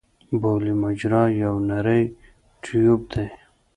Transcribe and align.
بولي 0.41 0.73
مجرا 0.83 1.23
یو 1.43 1.55
نری 1.69 2.01
ټیوب 2.63 3.01
دی. 3.11 3.25